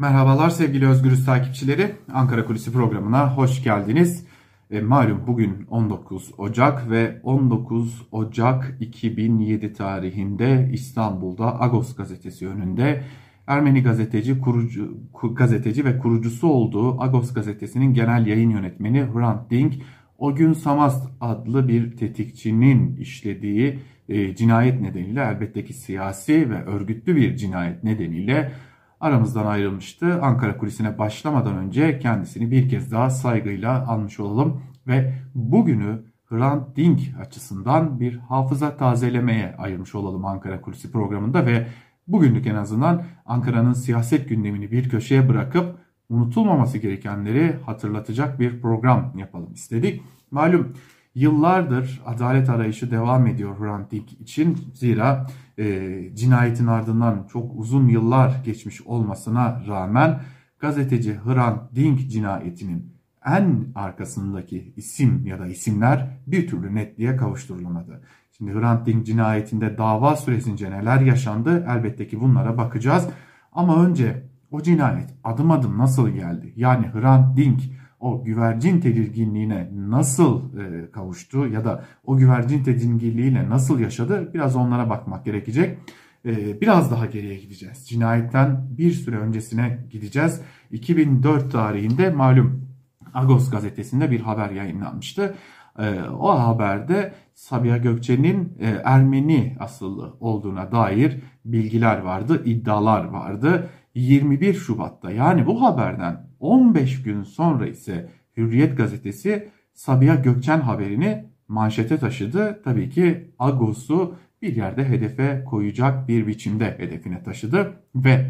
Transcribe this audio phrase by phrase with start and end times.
[0.00, 1.90] Merhabalar sevgili Özgürüz takipçileri.
[2.12, 4.26] Ankara Kulisi programına hoş geldiniz.
[4.70, 13.02] E, malum bugün 19 Ocak ve 19 Ocak 2007 tarihinde İstanbul'da Agos gazetesi önünde
[13.46, 14.98] Ermeni gazeteci, kurucu,
[15.32, 19.74] gazeteci ve kurucusu olduğu Agos gazetesinin genel yayın yönetmeni Hrant Dink
[20.18, 23.78] o gün Samast adlı bir tetikçinin işlediği
[24.08, 28.52] e, cinayet nedeniyle elbette ki siyasi ve örgütlü bir cinayet nedeniyle
[29.00, 30.22] aramızdan ayrılmıştı.
[30.22, 37.00] Ankara kulisine başlamadan önce kendisini bir kez daha saygıyla almış olalım ve bugünü Hrant Dink
[37.20, 41.66] açısından bir hafıza tazelemeye ayırmış olalım Ankara Kulisi programında ve
[42.08, 45.78] bugünlük en azından Ankara'nın siyaset gündemini bir köşeye bırakıp
[46.08, 50.02] unutulmaması gerekenleri hatırlatacak bir program yapalım istedik.
[50.30, 50.74] Malum
[51.18, 54.58] yıllardır adalet arayışı devam ediyor Hrant Dink için.
[54.74, 55.26] Zira
[55.58, 60.20] e, cinayetin ardından çok uzun yıllar geçmiş olmasına rağmen
[60.58, 62.92] gazeteci Hrant Dink cinayetinin
[63.26, 68.02] en arkasındaki isim ya da isimler bir türlü netliğe kavuşturulamadı.
[68.36, 73.08] Şimdi Hrant Dink cinayetinde dava süresince neler yaşandı elbette ki bunlara bakacağız.
[73.52, 76.52] Ama önce o cinayet adım adım nasıl geldi?
[76.56, 77.60] Yani Hrant Dink
[78.00, 84.90] o güvercin tedirginliğine nasıl e, kavuştu ya da o güvercin tedirginliğiyle nasıl yaşadı biraz onlara
[84.90, 85.78] bakmak gerekecek.
[86.26, 87.88] E, biraz daha geriye gideceğiz.
[87.88, 90.40] Cinayetten bir süre öncesine gideceğiz.
[90.70, 92.68] 2004 tarihinde malum
[93.14, 95.34] Agos gazetesinde bir haber yayınlanmıştı.
[95.78, 103.70] E, o haberde Sabiha Gökçe'nin e, Ermeni asıllı olduğuna dair bilgiler vardı, iddialar vardı.
[103.94, 111.98] 21 Şubat'ta yani bu haberden 15 gün sonra ise Hürriyet gazetesi Sabiha Gökçen haberini manşete
[111.98, 112.60] taşıdı.
[112.64, 118.26] Tabii ki Agos'u bir yerde hedefe koyacak bir biçimde hedefine taşıdı ve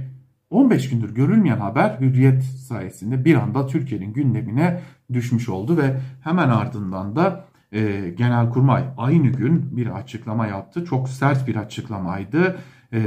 [0.51, 4.81] 15 gündür görülmeyen haber Hürriyet sayesinde bir anda Türkiye'nin gündemine
[5.13, 10.85] düşmüş oldu ve hemen ardından da e, Genelkurmay aynı gün bir açıklama yaptı.
[10.85, 12.59] Çok sert bir açıklamaydı
[12.93, 13.01] e,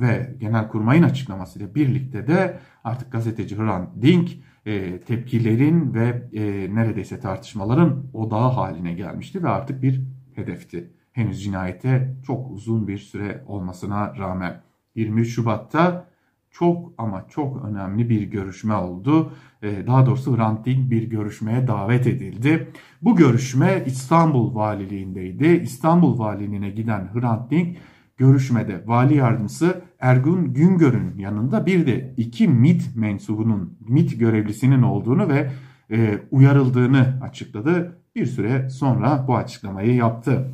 [0.00, 4.30] ve Genelkurmay'ın açıklamasıyla birlikte de artık gazeteci Hrant Dink
[4.66, 10.02] e, tepkilerin ve e, neredeyse tartışmaların odağı haline gelmişti ve artık bir
[10.34, 10.90] hedefti.
[11.12, 14.60] Henüz cinayete çok uzun bir süre olmasına rağmen
[14.94, 16.08] 23 Şubat'ta
[16.50, 19.32] çok ama çok önemli bir görüşme oldu.
[19.62, 22.68] Ee, daha doğrusu Hrant Dink bir görüşmeye davet edildi.
[23.02, 25.46] Bu görüşme İstanbul Valiliğindeydi.
[25.46, 27.76] İstanbul Valiliğine giden Hrant Dink
[28.18, 35.50] görüşmede vali yardımcısı Ergun Güngör'ün yanında bir de iki MIT mensubunun, MIT görevlisinin olduğunu ve
[35.90, 37.98] e, uyarıldığını açıkladı.
[38.16, 40.50] Bir süre sonra bu açıklamayı yaptı.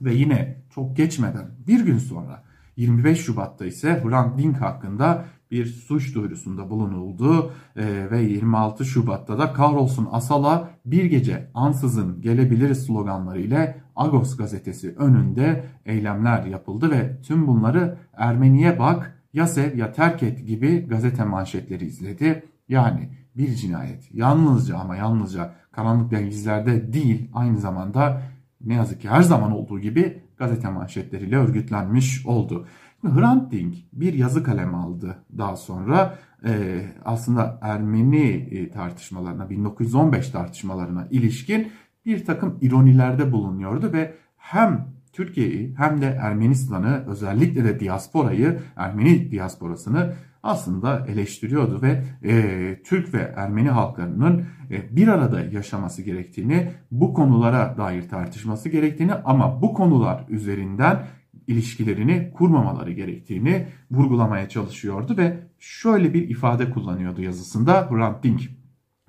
[0.00, 2.42] Ve yine çok geçmeden bir gün sonra
[2.76, 9.52] 25 Şubat'ta ise Hrant Dink hakkında bir suç duyurusunda bulunuldu e, ve 26 Şubat'ta da
[9.52, 17.46] kahrolsun Asala bir gece ansızın gelebilir sloganları ile Agos gazetesi önünde eylemler yapıldı ve tüm
[17.46, 22.44] bunları Ermeniye bak ya sev ya terk et gibi gazete manşetleri izledi.
[22.68, 28.22] Yani bir cinayet yalnızca ama yalnızca karanlık denizlerde değil aynı zamanda
[28.60, 32.66] ne yazık ki her zaman olduğu gibi gazete manşetleriyle örgütlenmiş oldu.
[33.02, 41.06] Hrant Dink bir yazı kalem aldı daha sonra e, aslında Ermeni e, tartışmalarına 1915 tartışmalarına
[41.10, 41.72] ilişkin
[42.06, 50.12] bir takım ironilerde bulunuyordu ve hem Türkiye'yi hem de Ermenistan'ı özellikle de diasporayı Ermeni diasporasını
[50.42, 57.74] aslında eleştiriyordu ve e, Türk ve Ermeni halklarının e, bir arada yaşaması gerektiğini, bu konulara
[57.78, 61.06] dair tartışması gerektiğini ama bu konular üzerinden
[61.46, 68.40] ilişkilerini kurmamaları gerektiğini vurgulamaya çalışıyordu ve şöyle bir ifade kullanıyordu yazısında Hrant Dink.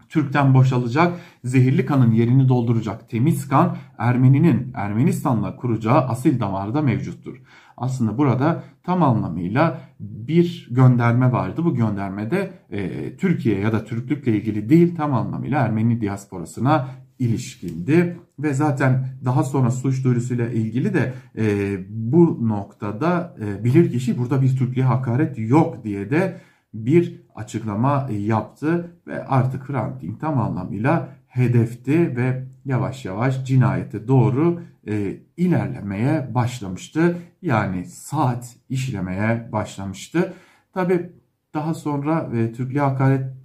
[0.09, 7.41] Türk'ten boşalacak, zehirli kanın yerini dolduracak temiz kan Ermeninin Ermenistan'la kuracağı asil damarda mevcuttur.
[7.77, 11.65] Aslında burada tam anlamıyla bir gönderme vardı.
[11.65, 16.87] Bu göndermede e, Türkiye ya da Türklükle ilgili değil tam anlamıyla Ermeni diasporasına
[17.19, 24.41] ilişkindi ve zaten daha sonra suç duyurusuyla ilgili de e, bu noktada e, bilirkişi burada
[24.41, 26.37] bir Türklüğe hakaret yok diye de
[26.73, 35.17] bir açıklama yaptı ve artık Hrant tam anlamıyla hedefti ve yavaş yavaş cinayete doğru e,
[35.37, 37.17] ilerlemeye başlamıştı.
[37.41, 40.33] Yani saat işlemeye başlamıştı.
[40.73, 41.11] Tabi
[41.53, 43.37] daha sonra e, Türklüğe hakaret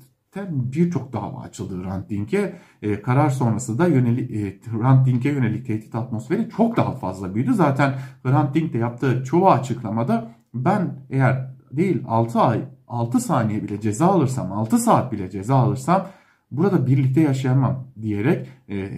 [0.50, 2.12] birçok dava açıldı Hrant.
[2.82, 7.54] E, karar sonrası da yönelik, e, Hrant yönelik tehdit atmosferi çok daha fazla büyüdü.
[7.54, 14.06] Zaten Hrant de yaptığı çoğu açıklamada ben eğer değil 6 ay 6 saniye bile ceza
[14.06, 16.06] alırsam 6 saat bile ceza alırsam
[16.50, 18.90] burada birlikte yaşayamam diyerek e,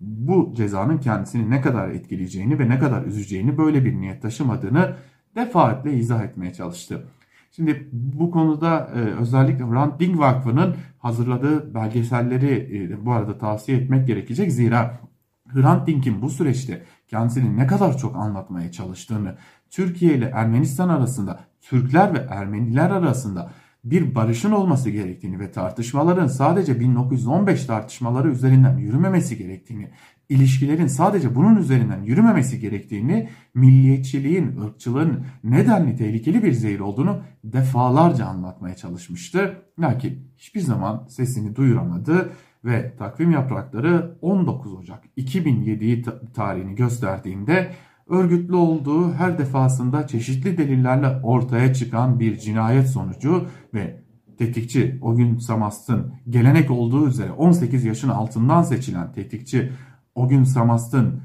[0.00, 4.96] bu cezanın kendisini ne kadar etkileyeceğini ve ne kadar üzeceğini böyle bir niyet taşımadığını
[5.36, 7.06] defaatle izah etmeye çalıştı.
[7.52, 14.06] Şimdi bu konuda e, özellikle Hrant Dink Vakfı'nın hazırladığı belgeselleri e, bu arada tavsiye etmek
[14.06, 14.52] gerekecek.
[14.52, 15.00] Zira
[15.48, 19.36] Hrant Dink'in bu süreçte kendisini ne kadar çok anlatmaya çalıştığını,
[19.70, 23.50] Türkiye ile Ermenistan arasında, Türkler ve Ermeniler arasında
[23.84, 29.90] bir barışın olması gerektiğini ve tartışmaların sadece 1915 tartışmaları üzerinden yürümemesi gerektiğini,
[30.28, 38.76] ilişkilerin sadece bunun üzerinden yürümemesi gerektiğini, milliyetçiliğin, ırkçılığın nedenli tehlikeli bir zehir olduğunu defalarca anlatmaya
[38.76, 39.62] çalışmıştı.
[39.78, 42.32] Lakin hiçbir zaman sesini duyuramadı
[42.64, 46.04] ve takvim yaprakları 19 Ocak 2007
[46.34, 47.70] tarihini gösterdiğinde
[48.08, 54.00] örgütlü olduğu her defasında çeşitli delillerle ortaya çıkan bir cinayet sonucu ve
[54.38, 59.72] tetikçi o gün Samast'ın gelenek olduğu üzere 18 yaşın altından seçilen tetikçi
[60.14, 61.20] o gün Samast'ın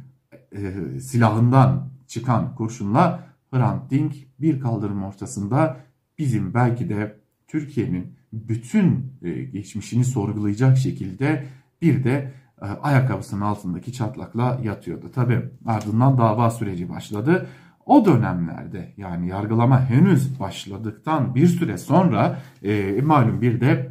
[0.56, 5.77] e, silahından çıkan kurşunla Hrant Dink bir kaldırım ortasında
[6.18, 11.45] bizim belki de Türkiye'nin bütün e, geçmişini sorgulayacak şekilde
[11.81, 12.31] bir de
[12.62, 15.12] ayakkabısının altındaki çatlakla yatıyordu.
[15.12, 17.48] Tabi ardından dava süreci başladı.
[17.86, 23.90] O dönemlerde yani yargılama henüz başladıktan bir süre sonra e, malum bir de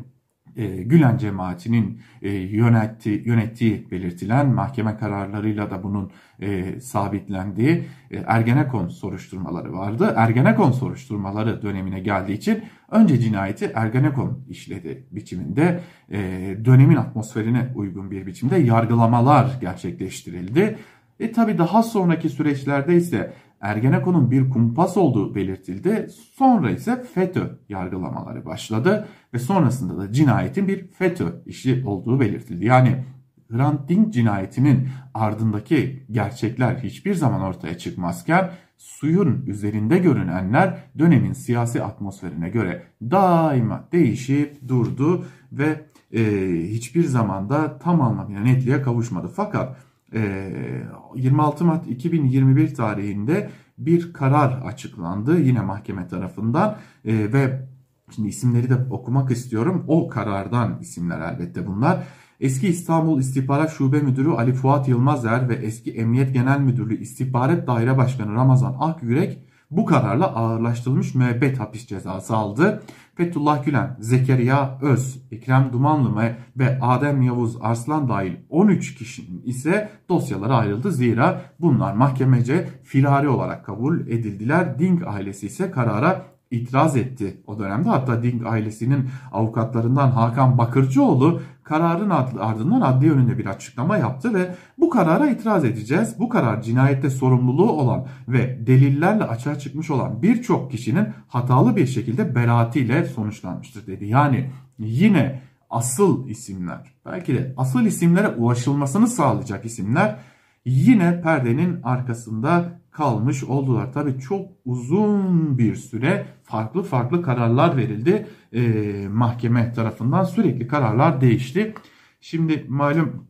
[0.60, 6.10] e, Gülen cemaatinin e, yönetti, yönettiği belirtilen mahkeme kararlarıyla da bunun
[6.40, 10.14] e, sabitlendiği e, Ergenekon soruşturmaları vardı.
[10.16, 15.80] Ergenekon soruşturmaları dönemine geldiği için önce cinayeti Ergenekon işledi biçiminde
[16.12, 16.18] e,
[16.64, 20.78] dönemin atmosferine uygun bir biçimde yargılamalar gerçekleştirildi.
[21.20, 26.08] E tabi daha sonraki süreçlerde ise Ergenekon'un bir kumpas olduğu belirtildi.
[26.34, 32.66] Sonra ise FETÖ yargılamaları başladı ve sonrasında da cinayetin bir FETÖ işi olduğu belirtildi.
[32.66, 33.04] Yani
[33.50, 42.48] Hrant Dink cinayetinin ardındaki gerçekler hiçbir zaman ortaya çıkmazken suyun üzerinde görünenler dönemin siyasi atmosferine
[42.48, 46.22] göre daima değişip durdu ve e,
[46.68, 49.28] hiçbir zamanda tam anlamıyla netliğe kavuşmadı.
[49.36, 49.76] Fakat
[50.12, 57.68] 26 ee, Mart 2021 tarihinde bir karar açıklandı yine mahkeme tarafından ee, ve
[58.14, 59.84] şimdi isimleri de okumak istiyorum.
[59.88, 62.02] O karardan isimler elbette bunlar.
[62.40, 67.96] Eski İstanbul İstihbarat Şube Müdürü Ali Fuat Yılmazer ve eski Emniyet Genel Müdürlüğü İstihbarat Daire
[67.96, 72.82] Başkanı Ramazan Akyürek bu kararla ağırlaştırılmış müebbet hapis cezası aldı.
[73.14, 80.54] Fethullah Gülen, Zekeriya Öz, Ekrem Dumanlı ve Adem Yavuz Arslan dahil 13 kişinin ise dosyaları
[80.54, 80.92] ayrıldı.
[80.92, 84.78] Zira bunlar mahkemece firari olarak kabul edildiler.
[84.78, 87.88] Ding ailesi ise karara itiraz etti o dönemde.
[87.88, 91.40] Hatta Ding ailesinin avukatlarından Hakan Bakırcıoğlu
[91.70, 96.14] kararın ardından adli yönünde bir açıklama yaptı ve bu karara itiraz edeceğiz.
[96.18, 102.34] Bu karar cinayette sorumluluğu olan ve delillerle açığa çıkmış olan birçok kişinin hatalı bir şekilde
[102.34, 104.06] beraatiyle sonuçlanmıştır dedi.
[104.06, 110.16] Yani yine asıl isimler belki de asıl isimlere ulaşılmasını sağlayacak isimler
[110.64, 113.92] yine perdenin arkasında kalmış oldular.
[113.92, 118.26] Tabii çok uzun bir süre farklı farklı kararlar verildi.
[118.52, 118.62] E,
[119.08, 121.74] mahkeme tarafından sürekli kararlar değişti.
[122.20, 123.26] Şimdi malum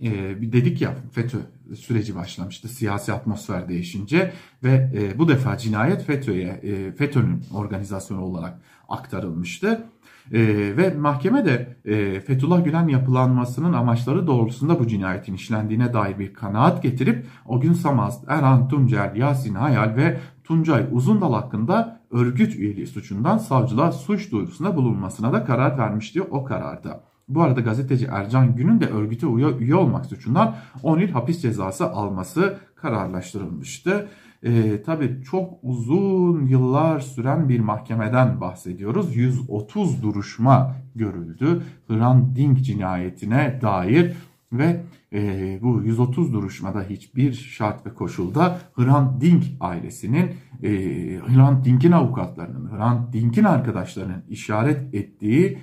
[0.00, 0.10] e,
[0.52, 1.38] dedik ya FETÖ
[1.76, 4.32] süreci başlamıştı siyasi atmosfer değişince
[4.62, 9.84] ve e, bu defa cinayet FETÖ'ye e, FETÖ'nün organizasyonu olarak aktarılmıştı.
[10.32, 16.34] E, ve mahkeme de e, Fethullah Gülen yapılanmasının amaçları doğrultusunda bu cinayetin işlendiğine dair bir
[16.34, 22.86] kanaat getirip o gün Samaz, Erhan Tuncel, Yasin Hayal ve Tuncay Uzundal hakkında örgüt üyeliği
[22.86, 27.04] suçundan savcılığa suç duyurusunda bulunmasına da karar vermişti o kararda.
[27.28, 29.26] Bu arada gazeteci Ercan Gün'ün de örgüte
[29.58, 34.08] üye olmak suçundan 10 yıl hapis cezası alması kararlaştırılmıştı.
[34.42, 39.16] E, tabii çok uzun yıllar süren bir mahkemeden bahsediyoruz.
[39.16, 44.16] 130 duruşma görüldü Hrant Dink cinayetine dair
[44.52, 44.80] ve
[45.12, 50.30] e, bu 130 duruşmada hiçbir şart ve koşulda Hrant Dink ailesinin,
[50.62, 50.70] e,
[51.18, 55.58] Hrant Dink'in avukatlarının, Hrant Dink'in arkadaşlarının işaret ettiği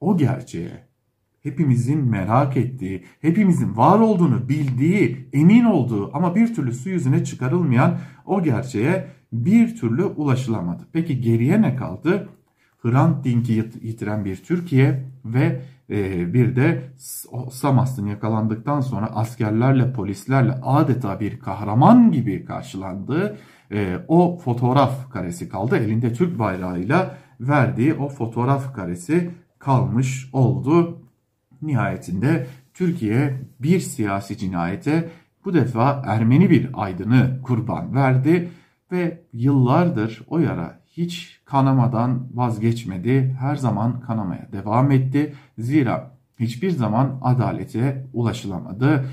[0.00, 0.91] o gerçeğe
[1.42, 7.98] hepimizin merak ettiği, hepimizin var olduğunu bildiği, emin olduğu ama bir türlü su yüzüne çıkarılmayan
[8.26, 10.82] o gerçeğe bir türlü ulaşılamadı.
[10.92, 12.28] Peki geriye ne kaldı?
[12.82, 16.82] Hrant Dink'i yitiren bir Türkiye ve e, bir de
[17.50, 23.38] Samast'ın yakalandıktan sonra askerlerle, polislerle adeta bir kahraman gibi karşılandığı
[23.72, 25.76] e, o fotoğraf karesi kaldı.
[25.76, 31.01] Elinde Türk bayrağıyla verdiği o fotoğraf karesi kalmış oldu.
[31.62, 35.10] Nihayetinde Türkiye bir siyasi cinayete
[35.44, 38.48] bu defa Ermeni bir aydını kurban verdi
[38.92, 43.36] ve yıllardır o yara hiç kanamadan vazgeçmedi.
[43.40, 45.34] Her zaman kanamaya devam etti.
[45.58, 49.06] Zira hiçbir zaman adalete ulaşılamadı.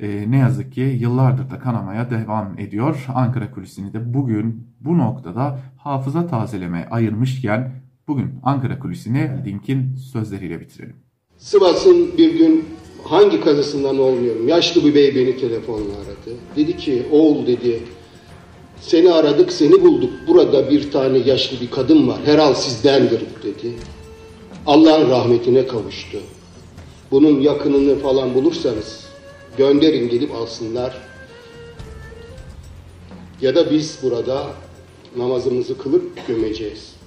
[0.00, 3.06] Ee, ne yazık ki yıllardır da kanamaya devam ediyor.
[3.14, 7.72] Ankara Kulisi'ni de bugün bu noktada hafıza tazelemeye ayırmışken
[8.08, 11.09] bugün Ankara Kulisi'ni Link'in sözleriyle bitirelim.
[11.40, 12.64] Sivas'ın bir gün
[13.04, 14.48] hangi kazısından olmuyorum.
[14.48, 16.36] Yaşlı bir bey beni telefonla aradı.
[16.56, 17.82] Dedi ki oğul dedi
[18.80, 20.10] seni aradık seni bulduk.
[20.28, 22.18] Burada bir tane yaşlı bir kadın var.
[22.24, 23.72] Herhal sizdendir dedi.
[24.66, 26.18] Allah'ın rahmetine kavuştu.
[27.10, 29.04] Bunun yakınını falan bulursanız
[29.58, 30.96] gönderin gelip alsınlar.
[33.42, 34.46] Ya da biz burada
[35.16, 36.99] namazımızı kılıp gömeceğiz.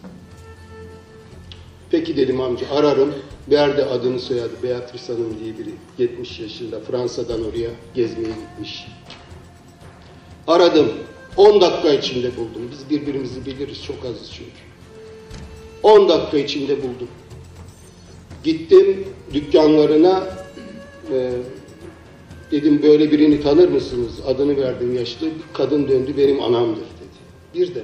[1.93, 3.13] Peki dedim amca ararım.
[3.51, 5.69] Verdi adını soyadı Beatrice Hanım diye biri.
[5.97, 8.88] 70 yaşında Fransa'dan oraya gezmeye gitmiş.
[10.47, 10.91] Aradım.
[11.38, 12.71] 10 dakika içinde buldum.
[12.71, 13.83] Biz birbirimizi biliriz.
[13.83, 14.51] Çok azız çünkü.
[15.83, 17.07] 10 dakika içinde buldum.
[18.43, 20.23] Gittim dükkanlarına
[21.13, 21.31] e,
[22.51, 24.12] dedim böyle birini tanır mısınız?
[24.27, 25.27] Adını verdim yaşlı.
[25.53, 27.19] Kadın döndü benim anamdır dedi.
[27.55, 27.83] Bir de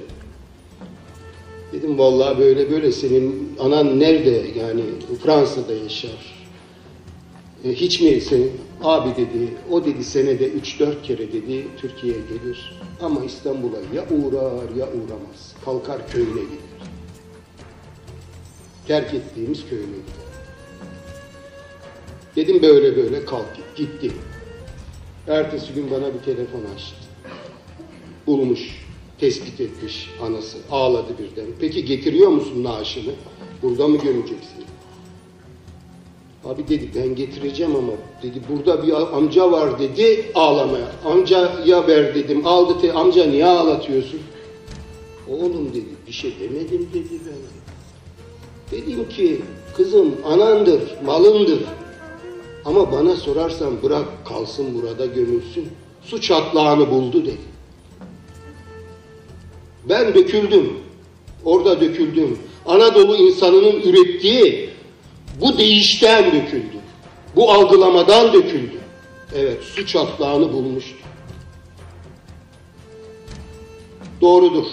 [1.72, 4.82] Dedim vallahi böyle böyle senin anan nerede yani
[5.22, 6.40] Fransa'da yaşar.
[7.64, 13.24] E, hiç mi senin abi dedi o dedi senede 3-4 kere dedi Türkiye'ye gelir ama
[13.24, 15.54] İstanbul'a ya uğrar ya uğramaz.
[15.64, 16.80] Kalkar köyüne gider.
[18.86, 20.30] Terk ettiğimiz köyüne gider.
[22.36, 23.76] Dedim böyle böyle kalk git.
[23.76, 24.12] Gitti.
[25.28, 26.96] Ertesi gün bana bir telefon açtı.
[28.26, 28.89] Bulmuş
[29.20, 30.58] tespit etmiş anası.
[30.70, 31.46] Ağladı birden.
[31.60, 33.12] Peki getiriyor musun naaşını?
[33.62, 34.64] Burada mı gömeceksin?
[36.44, 40.92] Abi dedi ben getireceğim ama dedi burada bir amca var dedi ağlamaya.
[41.04, 44.20] Amcaya ver dedim aldı te amca niye ağlatıyorsun?
[45.28, 47.40] Oğlum dedi bir şey demedim dedi ben.
[48.78, 49.40] Dedim ki
[49.76, 51.64] kızım anandır malındır
[52.64, 55.68] ama bana sorarsan bırak kalsın burada gömülsün.
[56.02, 57.50] Su çatlağını buldu dedi.
[59.88, 60.72] Ben döküldüm.
[61.44, 62.38] Orada döküldüm.
[62.66, 64.70] Anadolu insanının ürettiği
[65.40, 66.76] bu değişten döküldü.
[67.36, 68.80] Bu algılamadan döküldü.
[69.36, 70.98] Evet su çatlağını bulmuştu.
[74.20, 74.66] Doğrudur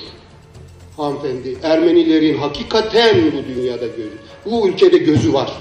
[0.98, 1.58] hanımefendi.
[1.64, 5.54] Ermenilerin hakikaten bu dünyada gözü, bu ülkede gözü var.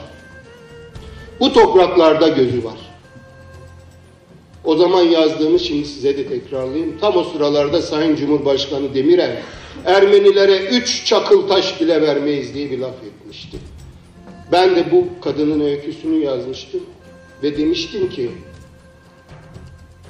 [1.40, 2.85] Bu topraklarda gözü var.
[4.66, 6.98] O zaman yazdığımı şimdi size de tekrarlayayım.
[7.00, 9.42] Tam o sıralarda Sayın Cumhurbaşkanı Demirel
[9.84, 13.56] Ermenilere üç çakıl taş bile vermeyiz diye bir laf etmişti.
[14.52, 16.80] Ben de bu kadının öyküsünü yazmıştım
[17.42, 18.30] ve demiştim ki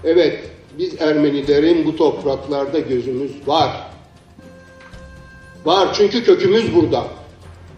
[0.05, 0.45] evet
[0.79, 3.91] biz Ermenilerin bu topraklarda gözümüz var.
[5.65, 7.07] Var çünkü kökümüz burada.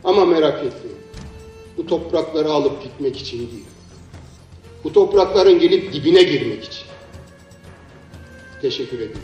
[0.05, 0.99] Ama merak etmeyin.
[1.77, 3.65] Bu toprakları alıp gitmek için değil.
[4.89, 6.83] Bu toprakların gelip dibine girmek için.
[8.63, 9.21] Teşekkür ederim.